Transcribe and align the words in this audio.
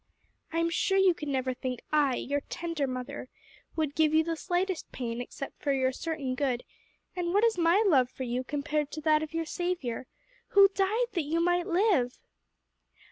I 0.51 0.57
am 0.57 0.71
sure 0.71 0.97
you 0.97 1.13
could 1.13 1.27
never 1.27 1.53
think 1.53 1.79
I 1.93 2.15
your 2.15 2.41
tender 2.49 2.87
mother 2.87 3.29
would 3.75 3.93
give 3.93 4.15
you 4.15 4.23
the 4.23 4.35
slightest 4.35 4.91
pain 4.91 5.21
except 5.21 5.61
for 5.61 5.71
your 5.73 5.91
certain 5.91 6.33
good; 6.33 6.63
and 7.15 7.35
what 7.35 7.43
is 7.43 7.55
my 7.55 7.83
love 7.85 8.09
for 8.09 8.23
you 8.23 8.43
compared 8.43 8.89
to 8.93 9.01
that 9.01 9.21
of 9.21 9.35
your 9.35 9.45
Saviour? 9.45 10.07
who 10.57 10.69
died 10.69 11.09
that 11.11 11.21
you 11.25 11.39
might 11.39 11.67
live!" 11.67 12.17